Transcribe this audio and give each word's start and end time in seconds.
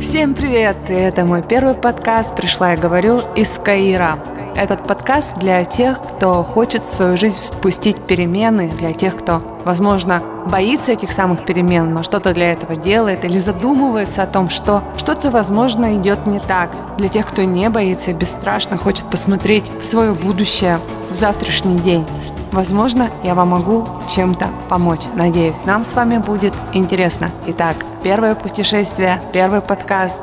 Всем 0.00 0.32
привет! 0.32 0.78
И 0.88 0.94
это 0.94 1.26
мой 1.26 1.42
первый 1.42 1.74
подкаст 1.74 2.34
«Пришла 2.34 2.72
и 2.72 2.78
говорю» 2.78 3.20
из 3.36 3.50
Каира. 3.62 4.18
Этот 4.56 4.86
подкаст 4.86 5.36
для 5.36 5.62
тех, 5.66 6.00
кто 6.00 6.42
хочет 6.42 6.82
в 6.82 6.90
свою 6.90 7.18
жизнь 7.18 7.38
спустить 7.38 7.98
перемены, 8.06 8.70
для 8.70 8.94
тех, 8.94 9.14
кто, 9.14 9.60
возможно, 9.66 10.22
боится 10.46 10.92
этих 10.92 11.12
самых 11.12 11.44
перемен, 11.44 11.92
но 11.92 12.02
что-то 12.02 12.32
для 12.32 12.52
этого 12.52 12.76
делает 12.76 13.26
или 13.26 13.38
задумывается 13.38 14.22
о 14.22 14.26
том, 14.26 14.48
что 14.48 14.82
что-то, 14.96 15.30
возможно, 15.30 15.94
идет 15.98 16.26
не 16.26 16.40
так. 16.40 16.70
Для 16.96 17.10
тех, 17.10 17.26
кто 17.26 17.42
не 17.42 17.68
боится 17.68 18.12
и 18.12 18.14
бесстрашно 18.14 18.78
хочет 18.78 19.04
посмотреть 19.04 19.70
в 19.78 19.84
свое 19.84 20.14
будущее, 20.14 20.78
в 21.10 21.14
завтрашний 21.14 21.78
день. 21.78 22.06
Возможно, 22.52 23.10
я 23.22 23.34
вам 23.34 23.48
могу 23.50 23.86
чем-то 24.08 24.46
помочь. 24.70 25.02
Надеюсь, 25.14 25.66
нам 25.66 25.84
с 25.84 25.92
вами 25.92 26.16
будет 26.16 26.54
интересно. 26.72 27.30
Итак, 27.46 27.76
первое 28.02 28.34
путешествие, 28.34 29.20
первый 29.32 29.60
подкаст. 29.60 30.18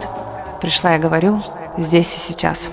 Пришла 0.62 0.94
я 0.94 1.00
говорю 1.00 1.42
здесь 1.78 2.16
и 2.16 2.20
сейчас. 2.20 2.72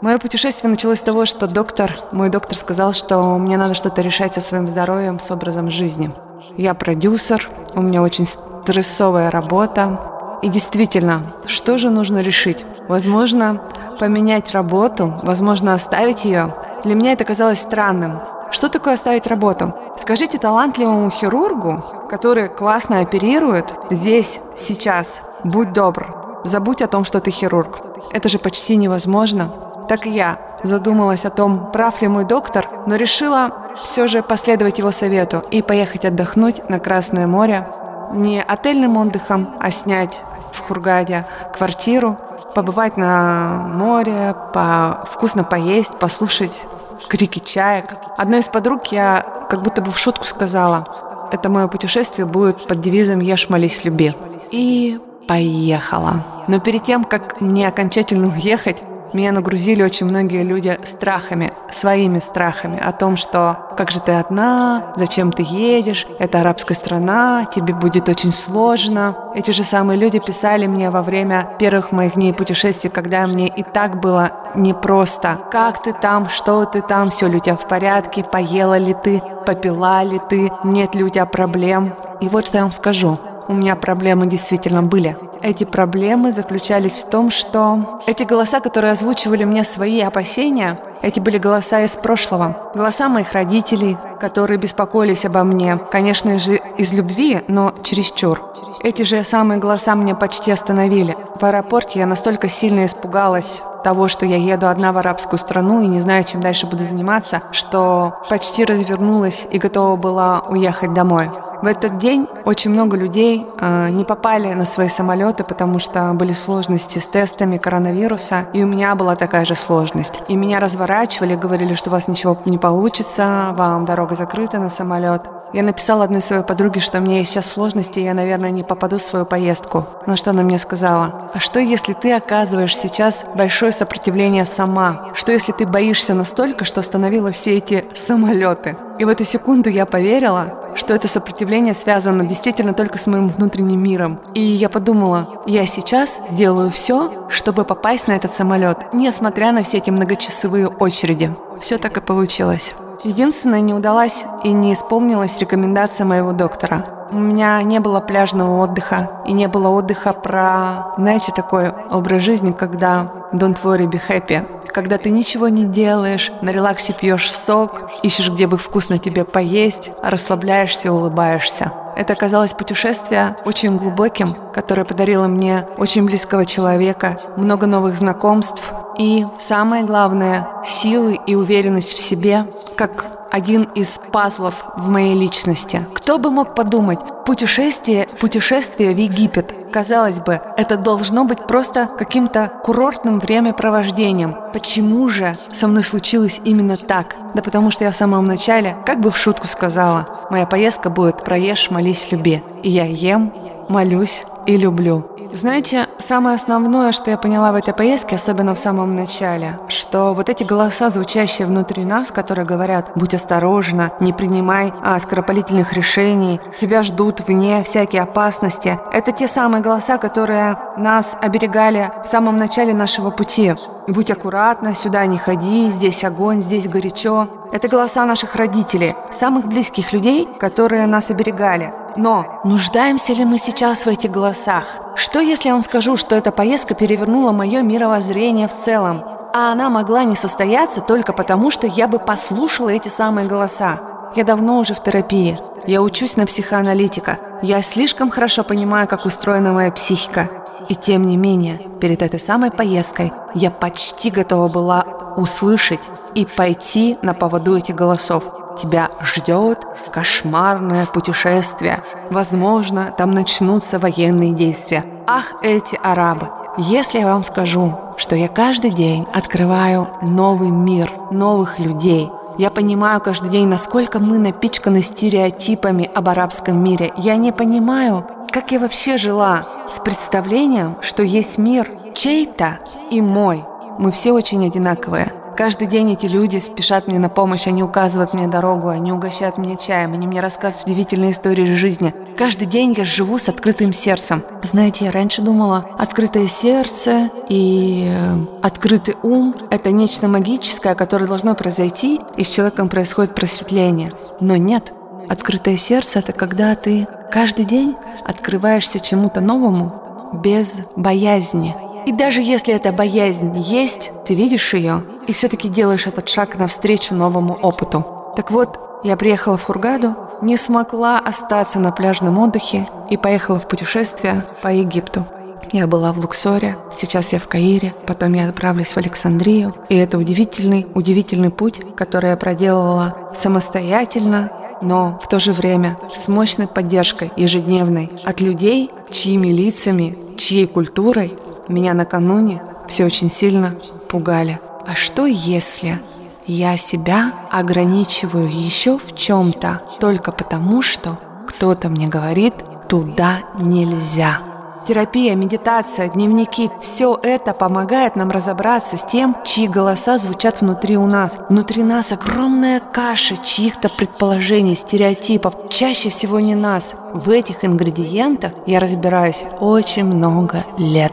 Мое 0.00 0.18
путешествие 0.18 0.70
началось 0.70 0.98
с 0.98 1.02
того, 1.02 1.26
что 1.26 1.46
доктор, 1.46 1.96
мой 2.10 2.28
доктор 2.28 2.56
сказал, 2.56 2.92
что 2.92 3.38
мне 3.38 3.56
надо 3.56 3.74
что-то 3.74 4.02
решать 4.02 4.34
со 4.34 4.40
своим 4.40 4.68
здоровьем, 4.68 5.20
с 5.20 5.30
образом 5.30 5.70
жизни. 5.70 6.10
Я 6.56 6.74
продюсер, 6.74 7.48
у 7.74 7.82
меня 7.82 8.02
очень 8.02 8.26
стрессовая 8.26 9.30
работа. 9.30 10.00
И 10.42 10.48
действительно, 10.48 11.22
что 11.46 11.78
же 11.78 11.90
нужно 11.90 12.20
решить? 12.20 12.64
Возможно, 12.88 13.62
поменять 14.00 14.50
работу, 14.50 15.20
возможно, 15.22 15.74
оставить 15.74 16.24
ее. 16.24 16.52
Для 16.84 16.96
меня 16.96 17.12
это 17.12 17.24
казалось 17.24 17.60
странным. 17.60 18.20
Что 18.50 18.68
такое 18.68 18.94
оставить 18.94 19.28
работу? 19.28 19.72
Скажите 19.98 20.38
талантливому 20.38 21.10
хирургу, 21.10 21.84
который 22.08 22.48
классно 22.48 23.00
оперирует, 23.00 23.72
здесь, 23.90 24.40
сейчас, 24.56 25.22
будь 25.44 25.72
добр, 25.72 26.42
забудь 26.44 26.82
о 26.82 26.88
том, 26.88 27.04
что 27.04 27.20
ты 27.20 27.30
хирург. 27.30 27.78
Это 28.10 28.28
же 28.28 28.38
почти 28.38 28.76
невозможно. 28.76 29.52
Так 29.88 30.06
и 30.06 30.10
я 30.10 30.38
задумалась 30.64 31.24
о 31.24 31.30
том, 31.30 31.70
прав 31.70 32.02
ли 32.02 32.08
мой 32.08 32.24
доктор, 32.24 32.68
но 32.86 32.96
решила 32.96 33.52
все 33.80 34.08
же 34.08 34.22
последовать 34.22 34.78
его 34.78 34.90
совету 34.90 35.42
и 35.50 35.62
поехать 35.62 36.04
отдохнуть 36.04 36.68
на 36.68 36.80
Красное 36.80 37.28
море. 37.28 37.68
Не 38.12 38.42
отельным 38.42 38.96
отдыхом, 38.96 39.54
а 39.60 39.70
снять 39.70 40.22
в 40.52 40.58
Хургаде 40.58 41.26
квартиру, 41.56 42.18
побывать 42.54 42.96
на 42.96 43.66
море, 43.74 44.34
по 44.52 45.04
вкусно 45.06 45.44
поесть, 45.44 45.98
послушать 45.98 46.66
крики 47.08 47.38
чаек. 47.38 47.94
Одной 48.16 48.40
из 48.40 48.48
подруг 48.48 48.86
я 48.86 49.24
как 49.48 49.62
будто 49.62 49.82
бы 49.82 49.90
в 49.90 49.98
шутку 49.98 50.24
сказала, 50.24 50.86
это 51.32 51.48
мое 51.48 51.66
путешествие 51.66 52.26
будет 52.26 52.66
под 52.66 52.80
девизом 52.80 53.20
«Ешь, 53.20 53.48
молись, 53.48 53.84
люби». 53.84 54.14
И 54.50 55.00
поехала. 55.26 56.24
Но 56.46 56.60
перед 56.60 56.82
тем, 56.82 57.04
как 57.04 57.40
мне 57.40 57.68
окончательно 57.68 58.28
уехать, 58.28 58.82
меня 59.14 59.32
нагрузили 59.32 59.82
очень 59.82 60.06
многие 60.06 60.42
люди 60.42 60.78
страхами, 60.84 61.52
своими 61.70 62.18
страхами 62.18 62.78
о 62.78 62.92
том, 62.92 63.16
что 63.16 63.68
как 63.76 63.90
же 63.90 64.00
ты 64.00 64.12
одна, 64.12 64.92
зачем 64.96 65.32
ты 65.32 65.42
едешь, 65.42 66.06
это 66.18 66.40
арабская 66.40 66.74
страна, 66.74 67.44
тебе 67.44 67.74
будет 67.74 68.08
очень 68.08 68.32
сложно. 68.32 69.14
Эти 69.34 69.50
же 69.50 69.64
самые 69.64 69.98
люди 69.98 70.18
писали 70.18 70.66
мне 70.66 70.90
во 70.90 71.02
время 71.02 71.48
первых 71.58 71.92
моих 71.92 72.14
дней 72.14 72.32
путешествий, 72.32 72.90
когда 72.90 73.26
мне 73.26 73.48
и 73.48 73.62
так 73.62 74.00
было 74.00 74.32
непросто. 74.54 75.38
Как 75.50 75.82
ты 75.82 75.92
там, 75.92 76.28
что 76.28 76.64
ты 76.64 76.82
там, 76.82 77.10
все 77.10 77.28
ли 77.28 77.36
у 77.36 77.40
тебя 77.40 77.56
в 77.56 77.66
порядке, 77.68 78.24
поела 78.24 78.78
ли 78.78 78.94
ты, 78.94 79.22
попила 79.46 80.02
ли 80.02 80.20
ты, 80.28 80.50
нет 80.64 80.94
ли 80.94 81.04
у 81.04 81.08
тебя 81.08 81.26
проблем. 81.26 81.92
И 82.20 82.28
вот 82.28 82.46
что 82.46 82.58
я 82.58 82.62
вам 82.62 82.72
скажу. 82.72 83.18
У 83.48 83.54
меня 83.54 83.74
проблемы 83.74 84.26
действительно 84.26 84.82
были. 84.82 85.16
Эти 85.42 85.64
проблемы 85.64 86.32
заключались 86.32 87.02
в 87.02 87.10
том, 87.10 87.30
что 87.30 88.00
эти 88.06 88.22
голоса, 88.22 88.60
которые 88.60 88.92
озвучивали 88.92 89.42
мне 89.42 89.64
свои 89.64 90.00
опасения, 90.00 90.78
эти 91.02 91.18
были 91.18 91.38
голоса 91.38 91.82
из 91.82 91.96
прошлого. 91.96 92.56
Голоса 92.74 93.08
моих 93.08 93.32
родителей, 93.32 93.96
которые 94.20 94.58
беспокоились 94.58 95.24
обо 95.24 95.42
мне. 95.42 95.78
Конечно 95.90 96.38
же, 96.38 96.60
из 96.78 96.92
любви, 96.92 97.40
но 97.48 97.74
чересчур. 97.82 98.40
Эти 98.84 99.02
же 99.02 99.24
самые 99.24 99.58
голоса 99.58 99.94
меня 99.94 100.14
почти 100.14 100.52
остановили. 100.52 101.16
В 101.34 101.44
аэропорте 101.44 101.98
я 101.98 102.06
настолько 102.06 102.48
сильно 102.48 102.86
испугалась 102.86 103.62
того, 103.82 104.08
что 104.08 104.26
я 104.26 104.36
еду 104.36 104.68
одна 104.68 104.92
в 104.92 104.98
арабскую 104.98 105.38
страну 105.38 105.80
и 105.80 105.86
не 105.86 106.00
знаю, 106.00 106.24
чем 106.24 106.40
дальше 106.40 106.66
буду 106.66 106.84
заниматься, 106.84 107.42
что 107.50 108.22
почти 108.28 108.64
развернулась 108.64 109.46
и 109.50 109.58
готова 109.58 109.96
была 109.96 110.40
уехать 110.48 110.92
домой. 110.94 111.30
В 111.62 111.66
этот 111.66 111.98
день 111.98 112.26
очень 112.44 112.72
много 112.72 112.96
людей 112.96 113.46
э, 113.60 113.90
не 113.90 114.02
попали 114.02 114.52
на 114.52 114.64
свои 114.64 114.88
самолеты, 114.88 115.44
потому 115.44 115.78
что 115.78 116.12
были 116.12 116.32
сложности 116.32 116.98
с 116.98 117.06
тестами 117.06 117.56
коронавируса, 117.56 118.46
и 118.52 118.64
у 118.64 118.66
меня 118.66 118.96
была 118.96 119.14
такая 119.14 119.44
же 119.44 119.54
сложность. 119.54 120.22
И 120.26 120.34
меня 120.34 120.58
разворачивали, 120.58 121.36
говорили, 121.36 121.74
что 121.74 121.90
у 121.90 121.92
вас 121.92 122.08
ничего 122.08 122.36
не 122.46 122.58
получится, 122.58 123.54
вам 123.56 123.84
дорога 123.84 124.16
закрыта 124.16 124.58
на 124.58 124.70
самолет. 124.70 125.22
Я 125.52 125.62
написала 125.62 126.02
одной 126.02 126.20
своей 126.20 126.42
подруге, 126.42 126.80
что 126.80 126.98
у 126.98 127.00
меня 127.00 127.18
есть 127.18 127.30
сейчас 127.30 127.46
сложности, 127.46 128.00
и 128.00 128.02
я, 128.02 128.14
наверное, 128.14 128.50
не 128.50 128.64
попаду 128.64 128.98
в 128.98 129.02
свою 129.02 129.24
поездку. 129.24 129.86
На 130.06 130.16
что 130.16 130.30
она 130.30 130.42
мне 130.42 130.58
сказала, 130.58 131.28
а 131.32 131.38
что 131.38 131.60
если 131.60 131.92
ты 131.92 132.12
оказываешь 132.12 132.76
сейчас 132.76 133.24
сопротивление 133.72 134.46
сама? 134.46 135.10
Что 135.14 135.32
если 135.32 135.52
ты 135.52 135.66
боишься 135.66 136.14
настолько, 136.14 136.64
что 136.64 136.80
остановила 136.80 137.32
все 137.32 137.56
эти 137.56 137.84
самолеты? 137.94 138.76
И 138.98 139.04
в 139.04 139.08
эту 139.08 139.24
секунду 139.24 139.68
я 139.68 139.86
поверила, 139.86 140.72
что 140.74 140.94
это 140.94 141.08
сопротивление 141.08 141.74
связано 141.74 142.24
действительно 142.24 142.74
только 142.74 142.98
с 142.98 143.06
моим 143.06 143.28
внутренним 143.28 143.82
миром. 143.82 144.20
И 144.34 144.40
я 144.40 144.68
подумала, 144.68 145.42
я 145.46 145.66
сейчас 145.66 146.20
сделаю 146.30 146.70
все, 146.70 147.26
чтобы 147.28 147.64
попасть 147.64 148.08
на 148.08 148.12
этот 148.12 148.34
самолет, 148.34 148.78
несмотря 148.92 149.52
на 149.52 149.62
все 149.62 149.78
эти 149.78 149.90
многочасовые 149.90 150.68
очереди. 150.68 151.34
Все 151.60 151.78
так 151.78 151.96
и 151.96 152.00
получилось. 152.00 152.74
Единственное, 153.04 153.60
не 153.60 153.74
удалась 153.74 154.24
и 154.44 154.52
не 154.52 154.72
исполнилась 154.74 155.38
рекомендация 155.38 156.04
моего 156.04 156.32
доктора. 156.32 156.84
У 157.12 157.18
меня 157.18 157.62
не 157.62 157.78
было 157.78 158.00
пляжного 158.00 158.62
отдыха 158.62 159.10
и 159.26 159.32
не 159.32 159.46
было 159.46 159.68
отдыха 159.68 160.12
про, 160.12 160.94
знаете, 160.96 161.32
такой 161.32 161.70
образ 161.90 162.22
жизни, 162.22 162.52
когда 162.52 163.06
don't 163.32 163.60
worry, 163.62 163.86
be 163.86 164.00
happy 164.08 164.46
когда 164.72 164.98
ты 164.98 165.10
ничего 165.10 165.48
не 165.48 165.64
делаешь, 165.64 166.32
на 166.40 166.50
релаксе 166.50 166.92
пьешь 166.92 167.30
сок, 167.30 167.90
ищешь, 168.02 168.30
где 168.30 168.46
бы 168.46 168.56
вкусно 168.56 168.98
тебе 168.98 169.24
поесть, 169.24 169.92
расслабляешься, 170.02 170.92
улыбаешься. 170.92 171.72
Это 171.94 172.14
оказалось 172.14 172.54
путешествие 172.54 173.36
очень 173.44 173.76
глубоким, 173.76 174.34
которое 174.54 174.84
подарило 174.84 175.26
мне 175.26 175.66
очень 175.76 176.06
близкого 176.06 176.46
человека, 176.46 177.18
много 177.36 177.66
новых 177.66 177.94
знакомств 177.94 178.72
и, 178.98 179.26
самое 179.40 179.84
главное, 179.84 180.48
силы 180.64 181.20
и 181.26 181.34
уверенность 181.34 181.92
в 181.92 182.00
себе, 182.00 182.46
как 182.76 183.21
один 183.32 183.62
из 183.74 183.98
пазлов 184.12 184.66
в 184.76 184.90
моей 184.90 185.14
личности. 185.14 185.86
Кто 185.94 186.18
бы 186.18 186.30
мог 186.30 186.54
подумать, 186.54 187.00
путешествие, 187.24 188.06
путешествие 188.20 188.94
в 188.94 188.98
Египет. 188.98 189.54
Казалось 189.72 190.20
бы, 190.20 190.40
это 190.58 190.76
должно 190.76 191.24
быть 191.24 191.46
просто 191.46 191.88
каким-то 191.98 192.52
курортным 192.62 193.18
времяпровождением. 193.18 194.36
Почему 194.52 195.08
же 195.08 195.34
со 195.50 195.66
мной 195.66 195.82
случилось 195.82 196.42
именно 196.44 196.76
так? 196.76 197.16
Да 197.34 197.40
потому 197.40 197.70
что 197.70 197.84
я 197.84 197.90
в 197.90 197.96
самом 197.96 198.26
начале, 198.26 198.76
как 198.84 199.00
бы 199.00 199.10
в 199.10 199.16
шутку 199.16 199.46
сказала, 199.46 200.06
моя 200.28 200.46
поездка 200.46 200.90
будет 200.90 201.24
«Проешь, 201.24 201.70
молись, 201.70 202.12
люби». 202.12 202.42
И 202.62 202.68
я 202.68 202.84
ем, 202.84 203.32
молюсь 203.70 204.24
и 204.46 204.58
люблю. 204.58 205.06
Знаете, 205.34 205.86
самое 205.98 206.34
основное, 206.34 206.92
что 206.92 207.10
я 207.10 207.16
поняла 207.16 207.52
в 207.52 207.54
этой 207.54 207.72
поездке, 207.72 208.16
особенно 208.16 208.54
в 208.54 208.58
самом 208.58 208.94
начале, 208.94 209.58
что 209.66 210.12
вот 210.12 210.28
эти 210.28 210.44
голоса, 210.44 210.90
звучащие 210.90 211.46
внутри 211.46 211.86
нас, 211.86 212.10
которые 212.10 212.44
говорят 212.44 212.90
«будь 212.96 213.14
осторожна, 213.14 213.88
не 213.98 214.12
принимай 214.12 214.74
а, 214.82 214.98
скоропалительных 214.98 215.72
решений, 215.72 216.38
тебя 216.58 216.82
ждут 216.82 217.26
вне 217.26 217.64
всякие 217.64 218.02
опасности», 218.02 218.78
это 218.92 219.10
те 219.12 219.26
самые 219.26 219.62
голоса, 219.62 219.96
которые 219.96 220.58
нас 220.76 221.16
оберегали 221.18 221.90
в 222.04 222.06
самом 222.06 222.36
начале 222.36 222.74
нашего 222.74 223.08
пути. 223.08 223.54
«Будь 223.88 224.10
аккуратна, 224.10 224.74
сюда 224.74 225.06
не 225.06 225.16
ходи, 225.16 225.70
здесь 225.70 226.04
огонь, 226.04 226.42
здесь 226.42 226.68
горячо». 226.68 227.26
Это 227.52 227.68
голоса 227.68 228.04
наших 228.04 228.36
родителей, 228.36 228.94
самых 229.10 229.46
близких 229.46 229.92
людей, 229.92 230.28
которые 230.38 230.86
нас 230.86 231.10
оберегали. 231.10 231.72
Но 231.96 232.40
нуждаемся 232.44 233.12
ли 233.12 233.24
мы 233.24 233.38
сейчас 233.38 233.86
в 233.86 233.88
этих 233.88 234.10
голосах? 234.10 234.64
Что 234.94 235.20
если 235.20 235.48
я 235.48 235.54
вам 235.54 235.62
скажу, 235.62 235.96
что 235.96 236.14
эта 236.14 236.32
поездка 236.32 236.74
перевернула 236.74 237.32
мое 237.32 237.62
мировоззрение 237.62 238.48
в 238.48 238.54
целом, 238.54 239.04
а 239.34 239.52
она 239.52 239.70
могла 239.70 240.04
не 240.04 240.16
состояться 240.16 240.80
только 240.80 241.12
потому, 241.12 241.50
что 241.50 241.66
я 241.66 241.88
бы 241.88 241.98
послушала 241.98 242.68
эти 242.68 242.88
самые 242.88 243.26
голоса? 243.26 243.80
Я 244.14 244.24
давно 244.24 244.58
уже 244.58 244.74
в 244.74 244.82
терапии. 244.82 245.38
Я 245.66 245.80
учусь 245.80 246.16
на 246.16 246.26
психоаналитика. 246.26 247.18
Я 247.40 247.62
слишком 247.62 248.10
хорошо 248.10 248.44
понимаю, 248.44 248.86
как 248.86 249.06
устроена 249.06 249.52
моя 249.52 249.72
психика. 249.72 250.28
И 250.68 250.74
тем 250.74 251.06
не 251.06 251.16
менее, 251.16 251.58
перед 251.80 252.02
этой 252.02 252.20
самой 252.20 252.50
поездкой 252.50 253.12
я 253.34 253.50
почти 253.50 254.10
готова 254.10 254.48
была 254.48 254.84
услышать 255.16 255.90
и 256.14 256.26
пойти 256.26 256.98
на 257.02 257.14
поводу 257.14 257.56
этих 257.56 257.74
голосов. 257.74 258.41
Тебя 258.60 258.90
ждет 259.02 259.66
кошмарное 259.92 260.86
путешествие. 260.86 261.82
Возможно, 262.10 262.92
там 262.96 263.10
начнутся 263.12 263.78
военные 263.78 264.32
действия. 264.32 264.84
Ах, 265.06 265.34
эти 265.42 265.78
арабы! 265.82 266.28
Если 266.58 267.00
я 267.00 267.06
вам 267.06 267.24
скажу, 267.24 267.78
что 267.96 268.14
я 268.14 268.28
каждый 268.28 268.70
день 268.70 269.06
открываю 269.12 269.88
новый 270.00 270.50
мир, 270.50 270.92
новых 271.10 271.58
людей, 271.58 272.10
я 272.38 272.50
понимаю 272.50 273.00
каждый 273.00 273.30
день, 273.30 273.46
насколько 273.46 273.98
мы 273.98 274.18
напичканы 274.18 274.80
стереотипами 274.80 275.90
об 275.94 276.08
арабском 276.08 276.62
мире. 276.62 276.92
Я 276.96 277.16
не 277.16 277.32
понимаю, 277.32 278.06
как 278.30 278.52
я 278.52 278.58
вообще 278.58 278.96
жила 278.96 279.44
с 279.70 279.78
представлением, 279.80 280.76
что 280.80 281.02
есть 281.02 281.36
мир 281.36 281.70
чей-то 281.94 282.60
и 282.90 283.00
мой. 283.00 283.44
Мы 283.78 283.92
все 283.92 284.12
очень 284.12 284.46
одинаковые. 284.46 285.12
Каждый 285.36 285.66
день 285.66 285.92
эти 285.92 286.06
люди 286.06 286.38
спешат 286.38 286.86
мне 286.86 286.98
на 286.98 287.08
помощь, 287.08 287.46
они 287.46 287.62
указывают 287.62 288.12
мне 288.12 288.26
дорогу, 288.26 288.68
они 288.68 288.92
угощают 288.92 289.38
меня 289.38 289.56
чаем, 289.56 289.94
они 289.94 290.06
мне 290.06 290.20
рассказывают 290.20 290.66
удивительные 290.66 291.12
истории 291.12 291.46
жизни. 291.46 291.94
Каждый 292.18 292.46
день 292.46 292.74
я 292.76 292.84
живу 292.84 293.16
с 293.16 293.28
открытым 293.28 293.72
сердцем. 293.72 294.22
Знаете, 294.42 294.84
я 294.84 294.92
раньше 294.92 295.22
думала, 295.22 295.64
открытое 295.78 296.26
сердце 296.26 297.08
и 297.28 297.90
э, 297.90 298.16
открытый 298.42 298.96
ум– 299.02 299.34
это 299.50 299.70
нечто 299.70 300.06
магическое, 300.06 300.74
которое 300.74 301.06
должно 301.06 301.34
произойти, 301.34 302.00
и 302.16 302.24
с 302.24 302.28
человеком 302.28 302.68
происходит 302.68 303.14
просветление. 303.14 303.92
Но 304.20 304.36
нет. 304.36 304.72
Открытое 305.08 305.56
сердце– 305.56 305.98
это 306.00 306.12
когда 306.12 306.54
ты 306.54 306.86
каждый 307.10 307.46
день 307.46 307.74
открываешься 308.04 308.80
чему-то 308.80 309.20
новому 309.20 310.10
без 310.12 310.58
боязни– 310.76 311.56
и 311.86 311.92
даже 311.92 312.22
если 312.22 312.54
эта 312.54 312.72
боязнь 312.72 313.36
есть, 313.38 313.90
ты 314.06 314.14
видишь 314.14 314.54
ее 314.54 314.84
и 315.06 315.12
все-таки 315.12 315.48
делаешь 315.48 315.86
этот 315.86 316.08
шаг 316.08 316.38
навстречу 316.38 316.94
новому 316.94 317.34
опыту. 317.34 317.84
Так 318.16 318.30
вот, 318.30 318.60
я 318.84 318.96
приехала 318.96 319.36
в 319.36 319.44
Хургаду, 319.44 319.94
не 320.22 320.36
смогла 320.36 320.98
остаться 320.98 321.58
на 321.58 321.72
пляжном 321.72 322.18
отдыхе 322.18 322.68
и 322.90 322.96
поехала 322.96 323.38
в 323.38 323.48
путешествие 323.48 324.24
по 324.42 324.48
Египту. 324.48 325.04
Я 325.52 325.66
была 325.66 325.92
в 325.92 325.98
Луксоре, 325.98 326.56
сейчас 326.74 327.12
я 327.12 327.18
в 327.18 327.28
Каире, 327.28 327.74
потом 327.86 328.14
я 328.14 328.28
отправлюсь 328.28 328.72
в 328.72 328.76
Александрию. 328.78 329.54
И 329.68 329.76
это 329.76 329.98
удивительный, 329.98 330.66
удивительный 330.74 331.30
путь, 331.30 331.60
который 331.76 332.10
я 332.10 332.16
проделала 332.16 333.10
самостоятельно, 333.14 334.30
но 334.62 334.98
в 335.02 335.08
то 335.08 335.20
же 335.20 335.32
время 335.32 335.76
с 335.94 336.08
мощной 336.08 336.46
поддержкой 336.46 337.12
ежедневной 337.16 337.90
от 338.04 338.20
людей, 338.20 338.70
чьими 338.90 339.28
лицами, 339.28 339.98
чьей 340.16 340.46
культурой 340.46 341.18
меня 341.52 341.74
накануне 341.74 342.42
все 342.66 342.84
очень 342.84 343.10
сильно 343.10 343.54
пугали. 343.88 344.40
А 344.66 344.74
что 344.74 345.06
если 345.06 345.80
я 346.26 346.56
себя 346.56 347.12
ограничиваю 347.30 348.28
еще 348.28 348.78
в 348.78 348.94
чем-то 348.94 349.62
только 349.80 350.12
потому, 350.12 350.62
что 350.62 350.98
кто-то 351.26 351.68
мне 351.68 351.88
говорит, 351.88 352.34
туда 352.68 353.20
нельзя. 353.38 354.20
Терапия, 354.66 355.16
медитация, 355.16 355.88
дневники– 355.88 356.48
все 356.60 356.96
это 357.02 357.32
помогает 357.32 357.96
нам 357.96 358.12
разобраться 358.12 358.76
с 358.76 358.84
тем, 358.84 359.16
чьи 359.24 359.48
голоса 359.48 359.98
звучат 359.98 360.40
внутри 360.40 360.76
у 360.76 360.86
нас. 360.86 361.16
Внутри 361.28 361.64
нас 361.64 361.90
огромная 361.90 362.60
каша 362.60 363.16
чьих-то 363.16 363.68
предположений, 363.68 364.54
стереотипов. 364.54 365.48
Чаще 365.48 365.88
всего 365.88 366.20
не 366.20 366.36
нас. 366.36 366.74
В 366.92 367.10
этих 367.10 367.44
ингредиентах 367.44 368.34
я 368.46 368.60
разбираюсь 368.60 369.24
очень 369.40 369.84
много 369.84 370.44
лет. 370.56 370.92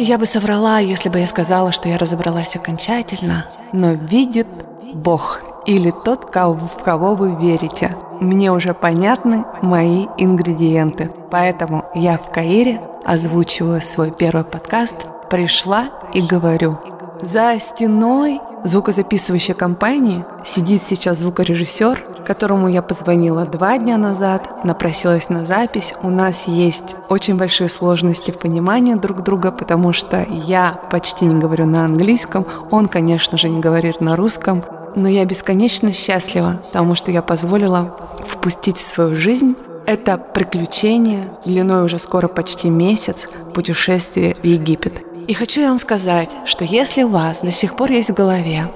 Я 0.00 0.16
бы 0.16 0.26
соврала, 0.26 0.78
если 0.78 1.08
бы 1.08 1.18
я 1.18 1.26
сказала, 1.26 1.72
что 1.72 1.88
я 1.88 1.98
разобралась 1.98 2.54
окончательно, 2.54 3.46
но 3.72 3.94
видит 3.94 4.46
Бог 4.94 5.42
или 5.66 5.90
тот, 5.90 6.32
в 6.32 6.82
кого 6.84 7.16
вы 7.16 7.34
верите. 7.34 7.96
Мне 8.20 8.52
уже 8.52 8.74
понятны 8.74 9.44
мои 9.60 10.06
ингредиенты. 10.16 11.10
Поэтому 11.32 11.84
я 11.96 12.16
в 12.16 12.30
Каире 12.30 12.80
озвучиваю 13.04 13.82
свой 13.82 14.12
первый 14.12 14.44
подкаст 14.44 14.94
«Пришла 15.30 15.90
и 16.14 16.22
говорю». 16.22 16.78
За 17.20 17.58
стеной 17.58 18.40
звукозаписывающей 18.62 19.54
компании 19.54 20.24
сидит 20.44 20.84
сейчас 20.86 21.18
звукорежиссер, 21.18 22.07
которому 22.28 22.68
я 22.68 22.82
позвонила 22.82 23.46
два 23.46 23.78
дня 23.78 23.96
назад, 23.96 24.62
напросилась 24.62 25.30
на 25.30 25.46
запись. 25.46 25.94
У 26.02 26.10
нас 26.10 26.46
есть 26.46 26.94
очень 27.08 27.36
большие 27.36 27.70
сложности 27.70 28.30
в 28.30 28.38
понимании 28.38 28.94
друг 28.94 29.22
друга, 29.22 29.50
потому 29.50 29.94
что 29.94 30.26
я 30.28 30.78
почти 30.90 31.24
не 31.24 31.40
говорю 31.40 31.64
на 31.64 31.86
английском, 31.86 32.46
он, 32.70 32.86
конечно 32.86 33.38
же, 33.38 33.48
не 33.48 33.60
говорит 33.60 34.02
на 34.02 34.14
русском, 34.14 34.62
но 34.94 35.08
я 35.08 35.24
бесконечно 35.24 35.90
счастлива, 35.90 36.60
потому 36.66 36.94
что 36.94 37.10
я 37.10 37.22
позволила 37.22 37.96
впустить 38.26 38.76
в 38.76 38.86
свою 38.86 39.16
жизнь 39.16 39.56
это 39.86 40.18
приключение 40.18 41.30
длиной 41.46 41.86
уже 41.86 41.98
скоро 41.98 42.28
почти 42.28 42.68
месяц 42.68 43.26
путешествие 43.54 44.36
в 44.42 44.44
Египет. 44.44 45.02
И 45.26 45.32
хочу 45.32 45.62
я 45.62 45.68
вам 45.70 45.78
сказать, 45.78 46.28
что 46.44 46.64
если 46.64 47.04
у 47.04 47.08
вас 47.08 47.40
до 47.40 47.50
сих 47.50 47.74
пор 47.74 47.90
есть 47.90 48.10
в 48.10 48.14
голове, 48.14 48.68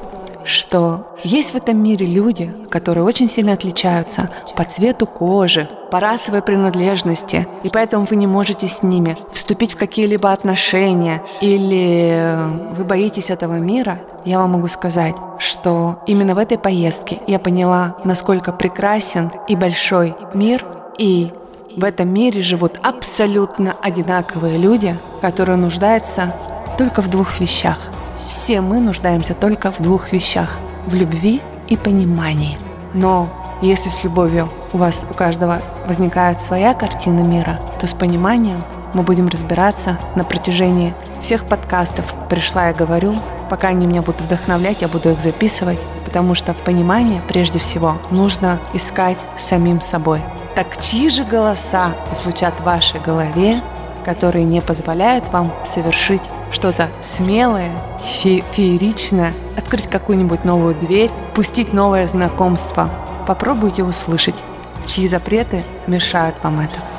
что 0.44 1.14
есть 1.22 1.52
в 1.52 1.56
этом 1.56 1.82
мире 1.82 2.06
люди, 2.06 2.52
которые 2.70 3.04
очень 3.04 3.28
сильно 3.28 3.52
отличаются 3.52 4.30
по 4.56 4.64
цвету 4.64 5.06
кожи, 5.06 5.68
по 5.90 6.00
расовой 6.00 6.42
принадлежности, 6.42 7.46
и 7.62 7.68
поэтому 7.68 8.06
вы 8.06 8.16
не 8.16 8.26
можете 8.26 8.66
с 8.66 8.82
ними 8.82 9.16
вступить 9.30 9.72
в 9.72 9.76
какие-либо 9.76 10.32
отношения, 10.32 11.22
или 11.40 12.36
вы 12.74 12.84
боитесь 12.84 13.30
этого 13.30 13.54
мира, 13.54 13.98
я 14.24 14.38
вам 14.38 14.52
могу 14.52 14.68
сказать, 14.68 15.14
что 15.38 16.02
именно 16.06 16.34
в 16.34 16.38
этой 16.38 16.58
поездке 16.58 17.20
я 17.26 17.38
поняла, 17.38 17.96
насколько 18.04 18.52
прекрасен 18.52 19.30
и 19.48 19.56
большой 19.56 20.14
мир, 20.34 20.64
и 20.98 21.32
в 21.76 21.84
этом 21.84 22.08
мире 22.08 22.42
живут 22.42 22.78
абсолютно 22.82 23.74
одинаковые 23.80 24.58
люди, 24.58 24.96
которые 25.20 25.56
нуждаются 25.56 26.34
только 26.78 27.02
в 27.02 27.08
двух 27.08 27.40
вещах. 27.40 27.78
Все 28.26 28.60
мы 28.60 28.80
нуждаемся 28.80 29.34
только 29.34 29.72
в 29.72 29.80
двух 29.80 30.12
вещах– 30.12 30.58
в 30.86 30.94
любви 30.94 31.40
и 31.68 31.76
понимании. 31.76 32.58
Но 32.94 33.28
если 33.62 33.88
с 33.88 34.02
любовью 34.04 34.48
у 34.72 34.78
вас 34.78 35.06
у 35.08 35.14
каждого 35.14 35.62
возникает 35.86 36.40
своя 36.40 36.74
картина 36.74 37.20
мира, 37.20 37.60
то 37.78 37.86
с 37.86 37.94
пониманием 37.94 38.58
мы 38.94 39.02
будем 39.02 39.28
разбираться 39.28 39.98
на 40.16 40.24
протяжении 40.24 40.94
всех 41.20 41.44
подкастов 41.44 42.14
«Пришла 42.28 42.68
я 42.68 42.74
говорю». 42.74 43.14
Пока 43.48 43.68
они 43.68 43.86
меня 43.86 44.02
будут 44.02 44.22
вдохновлять, 44.22 44.80
я 44.80 44.88
буду 44.88 45.10
их 45.10 45.20
записывать, 45.20 45.78
потому 46.04 46.34
что 46.34 46.54
в 46.54 46.62
понимании 46.64 47.20
прежде 47.28 47.58
всего 47.58 47.98
нужно 48.10 48.58
искать 48.74 49.18
самим 49.36 49.80
собой– 49.80 50.20
так 50.54 50.78
чьи 50.78 51.08
же 51.08 51.24
голоса 51.24 51.94
звучат 52.14 52.52
в 52.60 52.64
вашей 52.64 53.00
голове, 53.00 53.62
которые 54.04 54.44
не 54.44 54.60
позволяют 54.60 55.30
вам 55.30 55.50
совершить 55.64 56.20
что-то 56.52 56.90
смелое, 57.02 57.72
фе 58.04 58.44
фееричное, 58.52 59.34
открыть 59.56 59.88
какую-нибудь 59.88 60.44
новую 60.44 60.74
дверь, 60.74 61.10
пустить 61.34 61.72
новое 61.72 62.06
знакомство? 62.06 62.88
Попробуйте 63.26 63.82
услышать, 63.82 64.44
чьи 64.86 65.08
запреты 65.08 65.62
мешают 65.86 66.36
вам 66.42 66.60
это. 66.60 66.91